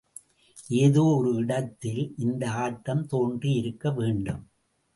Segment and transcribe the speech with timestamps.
[0.75, 4.43] ஏதோ ஒரு இடத்தில் இந்த ஆட்டம் தோன்றியிருக்க வேண்டும்.